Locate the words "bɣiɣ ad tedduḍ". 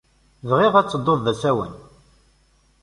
0.49-1.19